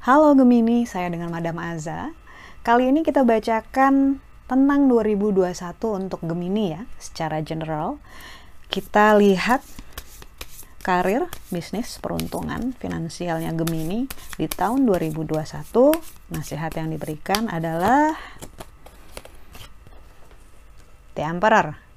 Halo 0.00 0.32
Gemini, 0.32 0.88
saya 0.88 1.12
dengan 1.12 1.28
Madam 1.28 1.60
Aza. 1.60 2.16
Kali 2.64 2.88
ini 2.88 3.04
kita 3.04 3.22
bacakan 3.22 4.18
tentang 4.48 4.80
2021 4.88 5.52
untuk 6.00 6.24
Gemini 6.24 6.72
ya, 6.72 6.82
secara 6.96 7.44
general. 7.44 8.00
Kita 8.72 9.14
lihat 9.20 9.60
karir, 10.80 11.28
bisnis, 11.52 12.00
peruntungan, 12.00 12.72
finansialnya 12.80 13.52
Gemini 13.52 14.08
di 14.40 14.48
tahun 14.48 14.88
2021. 14.88 15.36
Nasihat 16.32 16.72
yang 16.74 16.88
diberikan 16.88 17.52
adalah 17.52 18.16
The 21.12 21.22
Emperor. 21.22 21.89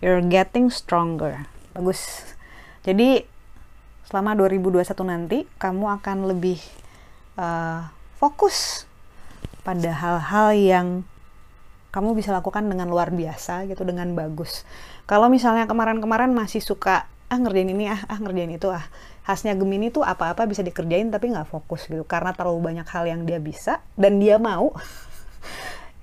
You're 0.00 0.24
getting 0.24 0.72
stronger. 0.72 1.44
Bagus. 1.76 2.24
Jadi 2.84 3.24
selama 4.08 4.32
2021 4.32 4.82
nanti 5.04 5.38
kamu 5.60 6.00
akan 6.00 6.18
lebih 6.24 6.58
uh, 7.36 7.86
fokus 8.16 8.88
pada 9.60 9.92
hal-hal 9.92 10.56
yang 10.56 10.88
kamu 11.92 12.16
bisa 12.16 12.32
lakukan 12.32 12.64
dengan 12.64 12.88
luar 12.88 13.12
biasa 13.12 13.68
gitu 13.68 13.84
dengan 13.84 14.16
bagus. 14.16 14.64
Kalau 15.04 15.28
misalnya 15.28 15.68
kemarin-kemarin 15.68 16.32
masih 16.32 16.64
suka 16.64 17.04
ah 17.30 17.38
ngerjain 17.38 17.70
ini 17.70 17.86
ah 17.86 18.00
ah 18.10 18.18
ngerjain 18.18 18.50
itu 18.50 18.66
ah 18.72 18.82
khasnya 19.22 19.54
Gemini 19.54 19.94
tuh 19.94 20.02
apa-apa 20.02 20.50
bisa 20.50 20.66
dikerjain 20.66 21.14
tapi 21.14 21.30
nggak 21.30 21.46
fokus 21.46 21.86
gitu 21.86 22.02
karena 22.02 22.34
terlalu 22.34 22.74
banyak 22.74 22.86
hal 22.90 23.06
yang 23.06 23.22
dia 23.22 23.38
bisa 23.38 23.78
dan 23.94 24.18
dia 24.18 24.42
mau 24.42 24.74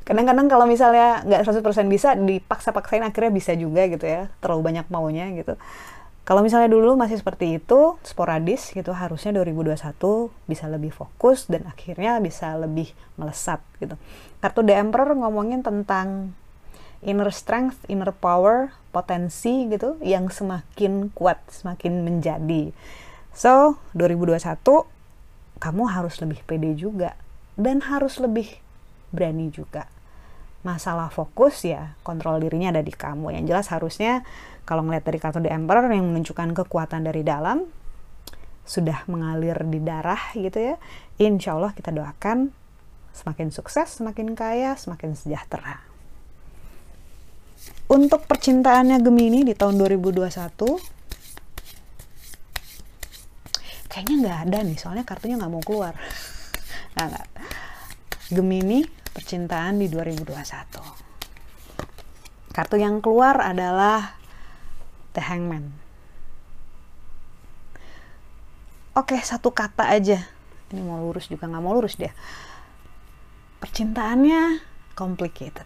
kadang-kadang 0.07 0.47
kalau 0.47 0.63
misalnya 0.63 1.19
nggak 1.27 1.43
100% 1.43 1.91
bisa 1.91 2.15
dipaksa-paksain 2.15 3.03
akhirnya 3.03 3.31
bisa 3.35 3.51
juga 3.59 3.83
gitu 3.91 4.07
ya 4.07 4.31
terlalu 4.39 4.71
banyak 4.71 4.87
maunya 4.87 5.27
gitu 5.35 5.59
kalau 6.27 6.43
misalnya 6.43 6.67
dulu 6.67 6.99
masih 6.99 7.23
seperti 7.23 7.55
itu, 7.55 7.95
sporadis 8.03 8.75
gitu, 8.75 8.91
harusnya 8.91 9.31
2021 9.31 10.27
bisa 10.43 10.67
lebih 10.67 10.91
fokus 10.91 11.47
dan 11.47 11.63
akhirnya 11.63 12.19
bisa 12.19 12.51
lebih 12.59 12.91
melesat 13.15 13.63
gitu. 13.79 13.95
Kartu 14.43 14.59
The 14.59 14.75
Emperor 14.75 15.15
ngomongin 15.15 15.63
tentang 15.63 16.35
inner 16.99 17.31
strength, 17.31 17.79
inner 17.87 18.11
power, 18.11 18.75
potensi 18.91 19.71
gitu 19.71 19.95
yang 20.03 20.27
semakin 20.27 21.15
kuat, 21.15 21.39
semakin 21.47 22.03
menjadi. 22.03 22.75
So, 23.31 23.79
2021 23.95 24.83
kamu 25.63 25.83
harus 25.95 26.19
lebih 26.19 26.43
pede 26.43 26.75
juga 26.75 27.15
dan 27.55 27.79
harus 27.87 28.19
lebih 28.19 28.51
berani 29.15 29.47
juga. 29.47 29.87
Masalah 30.65 31.13
fokus 31.13 31.63
ya, 31.63 31.93
kontrol 32.01 32.41
dirinya 32.41 32.73
ada 32.73 32.81
di 32.81 32.91
kamu. 32.91 33.33
Yang 33.37 33.45
jelas 33.53 33.67
harusnya 33.69 34.25
kalau 34.67 34.83
ngeliat 34.83 35.05
dari 35.05 35.19
kartu 35.21 35.39
The 35.39 35.53
Emperor 35.53 35.87
yang 35.89 36.09
menunjukkan 36.11 36.53
kekuatan 36.57 37.07
dari 37.07 37.21
dalam, 37.23 37.63
sudah 38.67 39.07
mengalir 39.07 39.55
di 39.69 39.79
darah 39.79 40.35
gitu 40.35 40.59
ya. 40.59 40.75
Insya 41.23 41.55
Allah 41.55 41.71
kita 41.71 41.95
doakan 41.95 42.51
semakin 43.15 43.47
sukses, 43.49 43.97
semakin 43.97 44.35
kaya, 44.35 44.75
semakin 44.75 45.15
sejahtera. 45.15 45.81
Untuk 47.87 48.27
percintaannya 48.27 48.99
Gemini 48.99 49.47
di 49.47 49.55
tahun 49.55 49.79
2021, 49.79 50.27
kayaknya 53.87 54.15
nggak 54.19 54.39
ada 54.51 54.59
nih, 54.67 54.77
soalnya 54.77 55.07
kartunya 55.07 55.39
nggak 55.39 55.53
mau 55.53 55.63
keluar. 55.63 55.95
Nah. 56.97 57.13
Gemini, 58.33 58.81
percintaan 59.17 59.81
di 59.81 59.89
2021. 59.89 60.29
Kartu 62.53 62.77
yang 62.77 63.01
keluar 63.01 63.41
adalah 63.41 64.13
The 65.17 65.25
Hangman. 65.25 65.73
Oke, 68.93 69.17
satu 69.17 69.49
kata 69.49 69.89
aja. 69.89 70.21
Ini 70.69 70.85
mau 70.85 71.01
lurus 71.01 71.33
juga 71.33 71.49
nggak 71.49 71.63
mau 71.65 71.73
lurus 71.73 71.97
deh. 71.97 72.13
Percintaannya 73.57 74.61
complicated. 74.93 75.65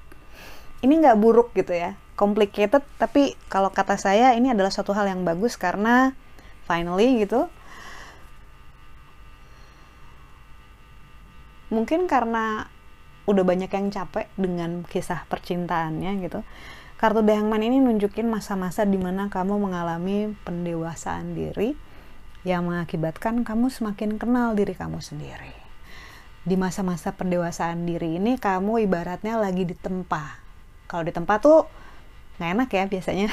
Ini 0.79 0.93
nggak 1.03 1.19
buruk 1.19 1.51
gitu 1.51 1.75
ya. 1.75 1.99
Complicated, 2.15 2.87
tapi 2.95 3.35
kalau 3.51 3.67
kata 3.67 3.99
saya 3.99 4.31
ini 4.31 4.47
adalah 4.47 4.71
suatu 4.71 4.95
hal 4.95 5.11
yang 5.11 5.27
bagus 5.27 5.59
karena 5.59 6.15
finally 6.63 7.27
gitu. 7.27 7.51
Mungkin 11.71 12.07
karena 12.07 12.67
udah 13.29 13.43
banyak 13.45 13.69
yang 13.69 13.87
capek 13.93 14.27
dengan 14.33 14.85
kisah 14.87 15.25
percintaannya 15.29 16.11
gitu 16.25 16.41
Kartu 17.01 17.25
The 17.25 17.33
Hangman 17.33 17.65
ini 17.65 17.81
nunjukin 17.81 18.29
masa-masa 18.29 18.85
di 18.85 18.93
mana 19.01 19.25
kamu 19.25 19.57
mengalami 19.57 20.37
pendewasaan 20.45 21.33
diri 21.33 21.73
yang 22.45 22.69
mengakibatkan 22.69 23.41
kamu 23.41 23.73
semakin 23.73 24.21
kenal 24.21 24.53
diri 24.53 24.77
kamu 24.77 25.01
sendiri. 25.01 25.49
Di 26.45 26.53
masa-masa 26.53 27.09
pendewasaan 27.09 27.89
diri 27.89 28.21
ini 28.21 28.37
kamu 28.37 28.85
ibaratnya 28.85 29.41
lagi 29.41 29.65
ditempa. 29.65 30.45
Kalau 30.85 31.01
ditempa 31.01 31.41
tuh 31.41 31.65
nggak 32.37 32.49
enak 32.53 32.69
ya 32.69 32.85
biasanya. 32.85 33.27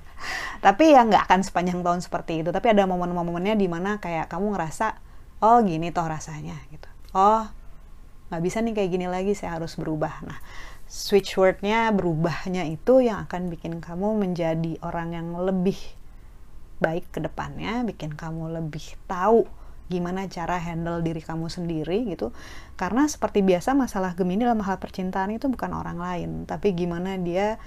tapi 0.64 0.96
ya 0.96 1.04
nggak 1.04 1.28
akan 1.28 1.40
sepanjang 1.44 1.84
tahun 1.84 2.00
seperti 2.00 2.40
itu. 2.40 2.48
Tapi 2.48 2.72
ada 2.72 2.88
momen-momennya 2.88 3.60
di 3.60 3.68
mana 3.68 4.00
kayak 4.00 4.32
kamu 4.32 4.56
ngerasa, 4.56 4.96
oh 5.44 5.60
gini 5.60 5.92
toh 5.92 6.08
rasanya 6.08 6.56
gitu. 6.72 6.88
Oh 7.12 7.44
nggak 8.32 8.42
bisa 8.42 8.64
nih 8.64 8.72
kayak 8.72 8.90
gini 8.96 9.06
lagi, 9.12 9.36
saya 9.36 9.60
harus 9.60 9.76
berubah. 9.76 10.24
Nah 10.24 10.40
switch 10.88 11.36
wordnya 11.36 11.88
berubahnya 11.92 12.64
itu 12.68 13.04
yang 13.04 13.28
akan 13.28 13.52
bikin 13.52 13.80
kamu 13.84 14.16
menjadi 14.16 14.80
orang 14.80 15.12
yang 15.12 15.28
lebih 15.36 15.76
baik 16.80 17.12
ke 17.12 17.20
depannya, 17.20 17.84
bikin 17.84 18.16
kamu 18.16 18.56
lebih 18.56 18.96
tahu 19.04 19.44
gimana 19.92 20.24
cara 20.24 20.56
handle 20.56 21.04
diri 21.04 21.20
kamu 21.20 21.52
sendiri 21.52 22.08
gitu. 22.08 22.32
Karena 22.80 23.04
seperti 23.04 23.44
biasa 23.44 23.76
masalah 23.76 24.16
Gemini 24.16 24.48
dalam 24.48 24.64
hal 24.64 24.80
percintaan 24.80 25.36
itu 25.36 25.52
bukan 25.52 25.76
orang 25.76 26.00
lain, 26.00 26.30
tapi 26.48 26.72
gimana 26.72 27.20
dia 27.20 27.60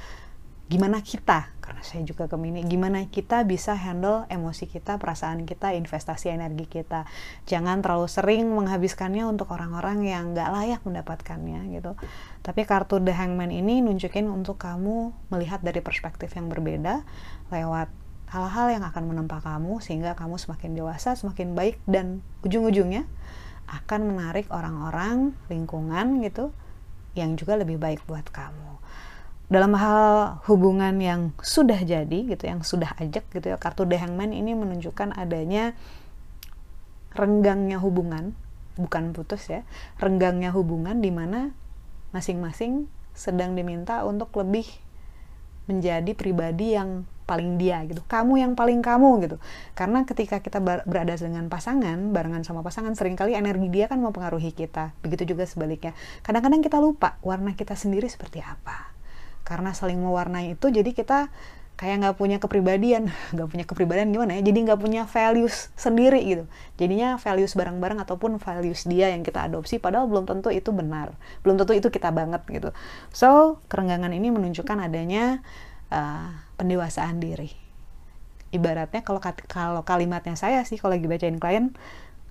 gimana 0.66 1.06
kita 1.06 1.54
karena 1.62 1.82
saya 1.86 2.02
juga 2.06 2.26
Gemini 2.30 2.62
gimana 2.66 3.06
kita 3.10 3.42
bisa 3.46 3.74
handle 3.74 4.26
emosi 4.30 4.70
kita 4.70 5.02
perasaan 5.02 5.50
kita 5.50 5.74
investasi 5.74 6.30
energi 6.30 6.70
kita. 6.70 7.10
Jangan 7.50 7.82
terlalu 7.82 8.06
sering 8.06 8.46
menghabiskannya 8.54 9.26
untuk 9.26 9.50
orang-orang 9.50 10.06
yang 10.06 10.38
nggak 10.38 10.50
layak 10.54 10.82
mendapatkannya 10.86 11.74
gitu. 11.74 11.98
Tapi 12.46 12.62
kartu 12.70 13.02
The 13.02 13.14
Hangman 13.18 13.50
ini 13.50 13.82
nunjukin 13.82 14.30
untuk 14.30 14.62
kamu 14.62 15.14
melihat 15.34 15.66
dari 15.66 15.82
perspektif 15.82 16.34
yang 16.38 16.54
berbeda 16.54 17.02
lewat 17.50 17.90
hal-hal 18.30 18.68
yang 18.74 18.84
akan 18.86 19.10
menempa 19.10 19.42
kamu 19.42 19.82
sehingga 19.82 20.14
kamu 20.18 20.38
semakin 20.38 20.74
dewasa 20.74 21.14
semakin 21.18 21.54
baik 21.54 21.82
dan 21.86 22.26
ujung-ujungnya 22.42 23.06
akan 23.66 24.14
menarik 24.14 24.46
orang-orang 24.54 25.34
lingkungan 25.50 26.22
gitu 26.22 26.54
yang 27.18 27.34
juga 27.38 27.58
lebih 27.58 27.82
baik 27.82 28.06
buat 28.06 28.26
kamu 28.30 28.78
dalam 29.46 29.78
hal 29.78 30.42
hubungan 30.50 30.98
yang 30.98 31.30
sudah 31.38 31.78
jadi 31.86 32.18
gitu 32.26 32.50
yang 32.50 32.66
sudah 32.66 32.98
ajak 32.98 33.30
gitu 33.30 33.54
ya 33.54 33.58
kartu 33.62 33.86
The 33.86 34.02
Hangman 34.02 34.34
ini 34.34 34.58
menunjukkan 34.58 35.14
adanya 35.14 35.78
renggangnya 37.14 37.78
hubungan 37.78 38.34
bukan 38.76 39.14
putus 39.14 39.48
ya 39.48 39.62
renggangnya 40.02 40.50
hubungan 40.50 40.98
di 41.00 41.14
mana 41.14 41.54
masing-masing 42.10 42.90
sedang 43.14 43.54
diminta 43.54 44.02
untuk 44.04 44.34
lebih 44.34 44.66
menjadi 45.70 46.12
pribadi 46.18 46.74
yang 46.74 47.06
paling 47.26 47.58
dia 47.58 47.82
gitu 47.90 48.06
kamu 48.06 48.38
yang 48.38 48.54
paling 48.54 48.86
kamu 48.86 49.26
gitu. 49.26 49.38
Karena 49.74 50.06
ketika 50.06 50.46
kita 50.46 50.62
berada 50.62 51.18
dengan 51.18 51.50
pasangan 51.50 52.14
barengan 52.14 52.46
sama 52.46 52.62
pasangan 52.62 52.94
sering 52.94 53.18
kali 53.18 53.34
energi 53.34 53.66
dia 53.74 53.90
kan 53.90 53.98
mempengaruhi 53.98 54.54
kita 54.54 54.94
begitu 55.02 55.34
juga 55.34 55.50
sebaliknya. 55.50 55.98
Kadang-kadang 56.22 56.62
kita 56.62 56.78
lupa 56.78 57.18
warna 57.26 57.58
kita 57.58 57.74
sendiri 57.74 58.06
seperti 58.06 58.46
apa 58.46 58.95
karena 59.46 59.72
saling 59.78 60.02
mewarnai 60.02 60.58
itu 60.58 60.74
jadi 60.74 60.92
kita 60.92 61.30
kayak 61.76 61.96
nggak 62.02 62.16
punya 62.16 62.38
kepribadian. 62.40 63.12
Nggak 63.36 63.48
punya 63.52 63.66
kepribadian 63.68 64.10
gimana 64.16 64.40
ya? 64.40 64.42
Jadi 64.48 64.60
nggak 64.64 64.80
punya 64.80 65.04
values 65.06 65.70
sendiri 65.76 66.24
gitu. 66.24 66.44
Jadinya 66.80 67.20
values 67.20 67.52
bareng-bareng 67.54 68.00
ataupun 68.04 68.40
values 68.40 68.88
dia 68.88 69.12
yang 69.12 69.28
kita 69.28 69.44
adopsi 69.48 69.80
padahal 69.80 70.08
belum 70.08 70.24
tentu 70.26 70.50
itu 70.52 70.72
benar. 70.72 71.14
Belum 71.44 71.60
tentu 71.60 71.76
itu 71.76 71.92
kita 71.92 72.16
banget 72.16 72.42
gitu. 72.48 72.72
So 73.12 73.60
kerenggangan 73.68 74.12
ini 74.16 74.32
menunjukkan 74.32 74.88
adanya 74.88 75.44
uh, 75.92 76.32
pendewasaan 76.56 77.20
diri. 77.20 77.52
Ibaratnya 78.56 79.04
kalau 79.04 79.20
kalau 79.52 79.84
kalimatnya 79.84 80.40
saya 80.40 80.64
sih 80.64 80.80
kalau 80.80 80.96
lagi 80.96 81.12
bacain 81.12 81.38
klien 81.44 81.76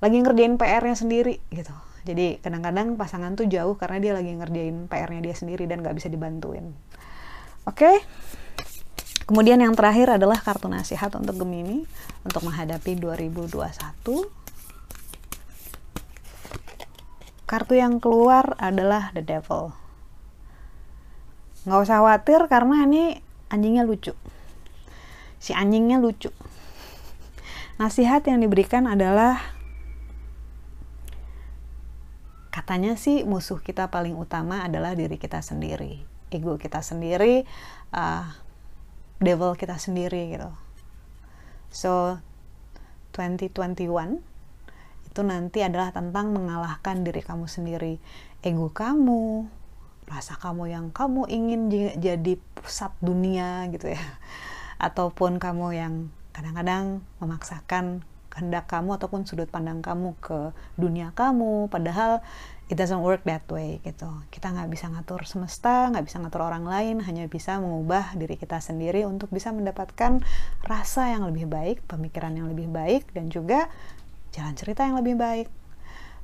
lagi 0.01 0.17
ngerjain 0.25 0.57
PR-nya 0.57 0.97
sendiri 0.97 1.45
gitu. 1.53 1.73
Jadi 2.05 2.41
kadang-kadang 2.41 2.97
pasangan 3.01 3.33
tuh 3.37 3.49
jauh 3.49 3.77
karena 3.77 3.97
dia 4.01 4.13
lagi 4.17 4.33
ngerjain 4.33 4.89
PR-nya 4.89 5.21
dia 5.21 5.37
sendiri 5.37 5.65
dan 5.69 5.81
nggak 5.85 5.97
bisa 5.97 6.09
dibantuin 6.09 6.73
Oke. 7.65 7.85
Okay? 7.85 7.97
Kemudian 9.25 9.57
yang 9.65 9.73
terakhir 9.73 10.21
adalah 10.21 10.37
kartu 10.37 10.69
nasihat 10.69 11.09
untuk 11.17 11.41
Gemini 11.41 11.89
untuk 12.29 12.45
menghadapi 12.45 13.01
2021. 13.01 13.57
Kartu 17.49 17.75
yang 17.77 18.05
keluar 18.05 18.53
adalah 18.61 19.17
The 19.17 19.25
Devil. 19.25 19.73
Nggak 21.65 21.81
usah 21.89 22.05
khawatir 22.05 22.41
karena 22.53 22.85
ini 22.85 23.25
anjingnya 23.49 23.87
lucu 23.87 24.13
si 25.45 25.53
anjingnya 25.53 26.01
lucu 26.01 26.33
nasihat 27.77 28.25
yang 28.25 28.41
diberikan 28.41 28.89
adalah 28.89 29.39
katanya 32.49 32.97
sih 32.97 33.29
musuh 33.29 33.61
kita 33.61 33.93
paling 33.93 34.17
utama 34.17 34.65
adalah 34.65 34.97
diri 34.97 35.21
kita 35.21 35.45
sendiri 35.45 36.01
ego 36.35 36.59
kita 36.59 36.83
sendiri 36.83 37.47
uh, 37.95 38.27
devil 39.23 39.55
kita 39.55 39.79
sendiri 39.79 40.35
gitu. 40.35 40.51
So 41.71 42.19
2021 43.15 44.19
itu 45.07 45.21
nanti 45.23 45.63
adalah 45.63 45.95
tentang 45.95 46.35
mengalahkan 46.35 47.07
diri 47.07 47.23
kamu 47.23 47.47
sendiri. 47.47 48.03
Ego 48.43 48.75
kamu 48.75 49.47
rasa 50.11 50.37
kamu 50.37 50.69
yang 50.69 50.87
kamu 50.91 51.31
ingin 51.31 51.61
jadi 51.97 52.35
pusat 52.59 52.91
dunia 52.99 53.71
gitu 53.71 53.95
ya. 53.95 54.03
Ataupun 54.87 55.39
kamu 55.39 55.67
yang 55.79 55.95
kadang-kadang 56.35 57.07
memaksakan 57.23 58.03
kehendak 58.35 58.67
kamu 58.67 58.99
ataupun 58.99 59.23
sudut 59.23 59.47
pandang 59.47 59.79
kamu 59.79 60.19
ke 60.19 60.51
dunia 60.75 61.15
kamu 61.15 61.71
padahal 61.71 62.19
it 62.67 62.75
doesn't 62.75 63.01
work 63.01 63.23
that 63.23 63.47
way 63.47 63.79
gitu. 63.87 64.11
Kita 64.35 64.51
nggak 64.51 64.69
bisa 64.75 64.91
ngatur 64.91 65.23
semesta 65.23 65.89
nggak 65.95 66.05
bisa 66.05 66.19
ngatur 66.19 66.43
orang 66.43 66.67
lain 66.67 66.99
hanya 67.07 67.31
bisa 67.31 67.63
mengubah 67.63 68.19
diri 68.19 68.35
kita 68.35 68.59
sendiri 68.59 69.07
untuk 69.07 69.31
bisa 69.31 69.55
mendapatkan 69.55 70.19
rasa 70.67 71.15
yang 71.15 71.31
lebih 71.31 71.47
baik 71.47 71.87
pemikiran 71.87 72.35
yang 72.35 72.51
lebih 72.51 72.67
baik 72.67 73.07
dan 73.15 73.31
juga 73.31 73.71
jalan 74.35 74.59
cerita 74.59 74.83
yang 74.83 74.99
lebih 74.99 75.15
baik. 75.15 75.49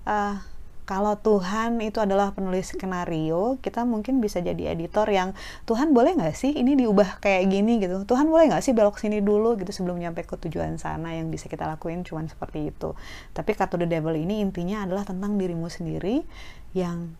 Uh, 0.02 0.42
kalau 0.90 1.14
Tuhan 1.22 1.78
itu 1.86 2.02
adalah 2.02 2.34
penulis 2.34 2.74
skenario, 2.74 3.62
kita 3.62 3.86
mungkin 3.86 4.18
bisa 4.18 4.42
jadi 4.42 4.74
editor 4.74 5.06
yang 5.06 5.38
Tuhan 5.62 5.94
boleh 5.94 6.18
nggak 6.18 6.34
sih 6.34 6.50
ini 6.50 6.74
diubah 6.74 7.22
kayak 7.22 7.46
gini 7.46 7.78
gitu. 7.78 8.02
Tuhan 8.02 8.26
boleh 8.26 8.50
nggak 8.50 8.58
sih 8.58 8.74
belok 8.74 8.98
sini 8.98 9.22
dulu 9.22 9.54
gitu 9.54 9.70
sebelum 9.70 10.02
nyampe 10.02 10.26
ke 10.26 10.34
tujuan 10.34 10.82
sana 10.82 11.14
yang 11.14 11.30
bisa 11.30 11.46
kita 11.46 11.62
lakuin 11.70 12.02
cuman 12.02 12.26
seperti 12.26 12.74
itu. 12.74 12.98
Tapi 13.30 13.54
kata 13.54 13.78
the 13.78 13.86
devil 13.86 14.18
ini 14.18 14.42
intinya 14.42 14.82
adalah 14.82 15.06
tentang 15.06 15.38
dirimu 15.38 15.70
sendiri 15.70 16.26
yang 16.74 17.14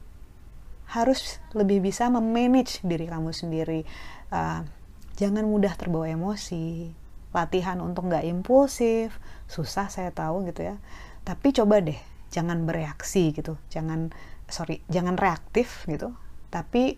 harus 0.91 1.39
lebih 1.55 1.79
bisa 1.79 2.11
memanage 2.11 2.83
diri 2.83 3.07
kamu 3.07 3.31
sendiri. 3.31 3.87
Uh, 4.35 4.67
jangan 5.15 5.47
mudah 5.47 5.79
terbawa 5.79 6.11
emosi. 6.11 6.91
Latihan 7.31 7.79
untuk 7.79 8.11
nggak 8.11 8.27
impulsif, 8.27 9.15
susah 9.47 9.87
saya 9.87 10.11
tahu 10.11 10.43
gitu 10.51 10.75
ya. 10.75 10.83
Tapi 11.23 11.55
coba 11.55 11.79
deh 11.79 12.10
jangan 12.31 12.65
bereaksi 12.65 13.35
gitu. 13.35 13.59
Jangan 13.69 14.15
sorry 14.51 14.83
jangan 14.91 15.19
reaktif 15.19 15.85
gitu. 15.87 16.15
Tapi 16.51 16.97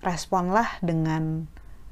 responlah 0.00 0.80
dengan 0.80 1.46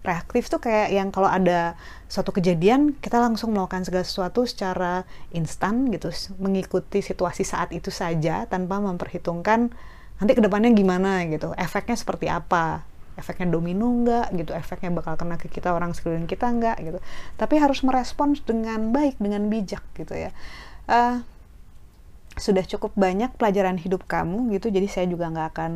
reaktif 0.07 0.49
tuh 0.49 0.63
kayak 0.63 0.89
yang 0.95 1.09
kalau 1.13 1.29
ada 1.29 1.77
suatu 2.09 2.33
kejadian 2.33 2.97
kita 2.97 3.21
langsung 3.21 3.53
melakukan 3.53 3.85
segala 3.85 4.07
sesuatu 4.07 4.47
secara 4.49 5.05
instan 5.35 5.91
gitu. 5.93 6.09
Mengikuti 6.41 7.05
situasi 7.05 7.45
saat 7.45 7.75
itu 7.75 7.91
saja 7.93 8.49
tanpa 8.49 8.81
memperhitungkan 8.81 9.69
nanti 10.19 10.33
ke 10.35 10.43
depannya 10.43 10.73
gimana 10.75 11.27
gitu. 11.29 11.53
Efeknya 11.55 11.99
seperti 11.99 12.27
apa? 12.31 12.83
Efeknya 13.19 13.51
domino 13.51 13.91
enggak 13.91 14.31
gitu? 14.35 14.55
Efeknya 14.55 14.95
bakal 14.95 15.19
kena 15.19 15.35
ke 15.35 15.51
kita 15.51 15.75
orang 15.75 15.91
sekeliling 15.91 16.31
kita 16.31 16.47
enggak 16.47 16.79
gitu? 16.79 16.99
Tapi 17.35 17.55
harus 17.59 17.83
merespons 17.83 18.43
dengan 18.47 18.95
baik 18.95 19.19
dengan 19.19 19.51
bijak 19.51 19.83
gitu 19.99 20.15
ya. 20.15 20.31
Uh, 20.87 21.21
sudah 22.39 22.65
cukup 22.65 22.95
banyak 22.95 23.35
pelajaran 23.35 23.77
hidup 23.79 24.07
kamu 24.07 24.55
gitu 24.55 24.71
jadi 24.71 24.87
saya 24.87 25.07
juga 25.11 25.29
nggak 25.31 25.49
akan 25.55 25.73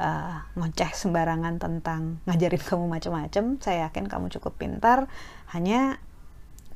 uh, 0.00 0.92
sembarangan 0.96 1.60
tentang 1.60 2.24
ngajarin 2.24 2.62
kamu 2.64 2.84
macam-macam 2.88 3.44
saya 3.60 3.88
yakin 3.88 4.08
kamu 4.08 4.32
cukup 4.40 4.56
pintar. 4.56 5.06
Hanya 5.52 6.00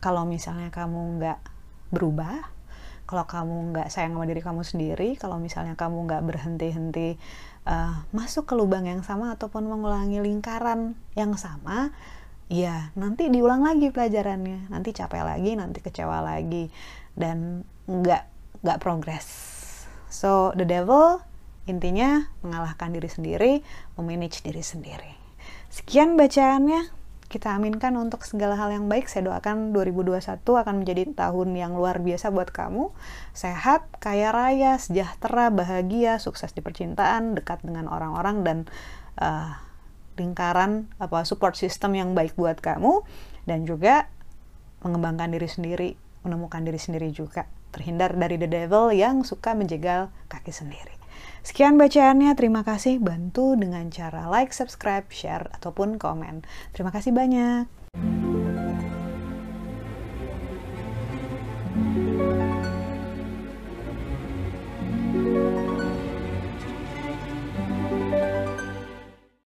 kalau 0.05 0.29
misalnya 0.29 0.69
kamu 0.69 1.21
nggak 1.21 1.41
berubah 1.89 2.53
kalau 3.05 3.25
kamu 3.29 3.77
nggak 3.77 3.89
sayang 3.93 4.17
sama 4.17 4.25
diri 4.25 4.41
kamu 4.41 4.63
sendiri 4.65 5.09
kalau 5.21 5.37
misalnya 5.37 5.77
kamu 5.77 6.09
nggak 6.09 6.25
berhenti-henti 6.25 7.21
uh, 7.69 8.01
masuk 8.17 8.49
ke 8.49 8.55
lubang 8.57 8.89
yang 8.89 9.05
sama 9.05 9.37
ataupun 9.37 9.69
mengulangi 9.69 10.25
lingkaran 10.25 10.97
yang 11.13 11.37
sama 11.37 11.93
ya 12.49 12.93
nanti 12.97 13.33
diulang 13.33 13.65
lagi 13.65 13.89
pelajarannya. 13.89 14.69
Nanti 14.69 14.93
capek 14.93 15.25
lagi 15.25 15.57
nanti 15.57 15.81
kecewa 15.81 16.21
lagi 16.21 16.69
dan 17.17 17.65
nggak 17.89 18.34
nggak 18.65 18.81
progres. 18.81 19.29
So 20.09 20.57
the 20.57 20.65
devil 20.65 21.21
intinya 21.69 22.29
mengalahkan 22.41 22.97
diri 22.97 23.09
sendiri, 23.13 23.53
memanage 24.01 24.41
diri 24.41 24.65
sendiri. 24.65 25.13
Sekian 25.69 26.17
bacaannya. 26.17 27.05
Kita 27.25 27.51
aminkan 27.51 27.99
untuk 27.99 28.23
segala 28.23 28.55
hal 28.55 28.71
yang 28.71 28.87
baik. 28.87 29.11
Saya 29.11 29.27
doakan 29.27 29.75
2021 29.75 30.39
akan 30.39 30.75
menjadi 30.85 31.03
tahun 31.19 31.49
yang 31.59 31.75
luar 31.75 31.99
biasa 31.99 32.31
buat 32.31 32.55
kamu. 32.55 32.95
Sehat, 33.35 33.91
kaya 33.99 34.31
raya, 34.31 34.79
sejahtera, 34.79 35.51
bahagia, 35.51 36.23
sukses 36.23 36.55
di 36.55 36.63
percintaan, 36.63 37.35
dekat 37.35 37.67
dengan 37.67 37.91
orang-orang 37.91 38.47
dan 38.47 38.59
uh, 39.19 39.51
lingkaran 40.15 40.87
apa 41.03 41.27
support 41.27 41.59
system 41.59 41.99
yang 41.99 42.15
baik 42.15 42.39
buat 42.39 42.63
kamu 42.63 43.03
dan 43.51 43.67
juga 43.67 44.07
mengembangkan 44.87 45.35
diri 45.35 45.49
sendiri, 45.51 45.91
menemukan 46.23 46.63
diri 46.63 46.79
sendiri 46.79 47.11
juga 47.11 47.51
terhindar 47.75 48.15
dari 48.15 48.39
the 48.39 48.47
devil 48.47 48.95
yang 48.95 49.27
suka 49.27 49.59
menjegal 49.59 50.15
kaki 50.31 50.55
sendiri. 50.55 50.95
Sekian 51.45 51.77
bacaannya, 51.77 52.33
terima 52.39 52.65
kasih. 52.65 53.03
Bantu 53.03 53.53
dengan 53.59 53.93
cara 53.93 54.31
like, 54.33 54.55
subscribe, 54.55 55.05
share, 55.13 55.53
ataupun 55.53 56.01
komen. 56.01 56.47
Terima 56.73 56.89
kasih 56.89 57.13
banyak. 57.13 57.69